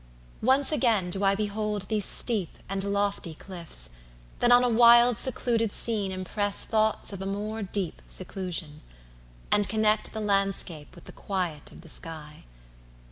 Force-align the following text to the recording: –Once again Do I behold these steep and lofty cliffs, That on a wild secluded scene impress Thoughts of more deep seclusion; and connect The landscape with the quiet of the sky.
–Once 0.41 0.71
again 0.71 1.11
Do 1.11 1.23
I 1.23 1.35
behold 1.35 1.83
these 1.83 2.05
steep 2.05 2.57
and 2.67 2.83
lofty 2.83 3.35
cliffs, 3.35 3.91
That 4.39 4.51
on 4.51 4.63
a 4.63 4.67
wild 4.67 5.19
secluded 5.19 5.71
scene 5.73 6.11
impress 6.11 6.65
Thoughts 6.65 7.13
of 7.13 7.19
more 7.19 7.61
deep 7.61 8.01
seclusion; 8.07 8.81
and 9.51 9.69
connect 9.69 10.11
The 10.11 10.19
landscape 10.19 10.95
with 10.95 11.03
the 11.03 11.11
quiet 11.11 11.71
of 11.71 11.81
the 11.81 11.89
sky. 11.89 12.45